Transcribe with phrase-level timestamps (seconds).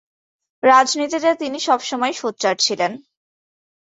[0.63, 2.91] রাজনীতিতে তিনি সবসময়ই সোচ্চার ছিলেন।